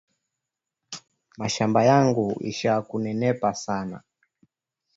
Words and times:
Mashamba 1.39 1.79
yangu 1.89 2.27
isha 2.51 2.73
ku 2.87 2.95
nenepa 3.03 3.49
sana 3.63 3.97